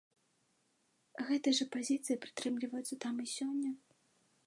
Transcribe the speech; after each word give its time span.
Гэтай 1.27 1.53
жа 1.59 1.65
пазіцыі 1.77 2.19
прытрымліваюцца 2.25 3.01
там 3.05 3.15
і 3.27 3.31
сёння. 3.37 3.71